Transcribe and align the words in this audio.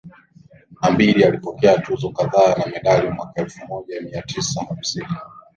na 0.81 0.91
mbili 0.91 1.23
alipokea 1.23 1.77
tuzo 1.79 2.09
kadhaa 2.09 2.55
na 2.55 2.65
medali 2.65 3.09
Mwaka 3.09 3.41
elfu 3.41 3.65
moja 3.67 4.01
mia 4.01 4.21
tisa 4.21 4.65
hamsini 4.69 5.05
na 5.07 5.21